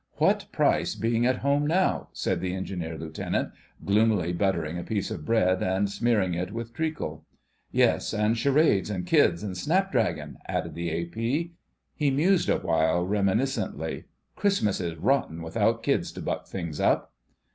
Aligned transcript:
"What 0.15 0.47
price 0.51 0.95
being 0.95 1.27
at 1.27 1.43
home 1.45 1.67
now?" 1.67 2.07
said 2.11 2.41
the 2.41 2.55
Engineer 2.55 2.97
Lieutenant, 2.97 3.51
gloomily 3.85 4.33
buttering 4.33 4.79
a 4.79 4.83
piece 4.83 5.11
of 5.11 5.25
bread 5.25 5.61
and 5.61 5.87
smearing 5.91 6.33
it 6.33 6.51
with 6.51 6.73
treacle. 6.73 7.23
"Yes, 7.71 8.11
and 8.11 8.35
charades, 8.35 8.89
and 8.89 9.05
kids, 9.05 9.43
and 9.43 9.55
snapdragon," 9.55 10.39
added 10.47 10.73
the 10.73 10.89
A.P. 10.89 11.53
He 11.93 12.09
mused 12.09 12.49
awhile 12.49 13.05
reminiscently. 13.05 14.05
"Christmas 14.35 14.81
is 14.81 14.97
rotten 14.97 15.43
without 15.43 15.83
kids 15.83 16.11
to 16.13 16.21
buck 16.23 16.47
things 16.47 16.79
up." 16.79 17.13